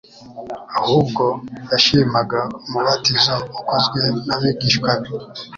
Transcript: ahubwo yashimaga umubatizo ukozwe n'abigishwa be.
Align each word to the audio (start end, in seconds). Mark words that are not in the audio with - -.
ahubwo 0.79 1.23
yashimaga 1.71 2.39
umubatizo 2.65 3.35
ukozwe 3.59 4.01
n'abigishwa 4.25 4.89
be. 5.01 5.09